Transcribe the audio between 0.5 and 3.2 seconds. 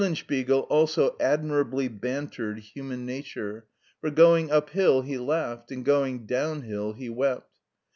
also admirably bantered human